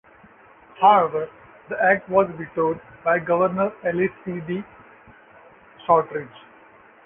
However, 0.79 1.29
the 1.69 1.79
act 1.79 2.09
was 2.09 2.27
vetoed 2.35 2.81
by 3.05 3.19
Governor 3.19 3.71
Eli 3.85 4.07
C. 4.25 4.39
D. 4.47 4.63
Shortridge. 5.85 6.41